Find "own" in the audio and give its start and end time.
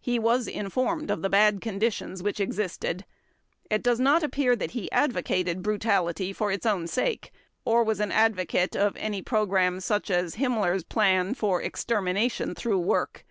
6.64-6.86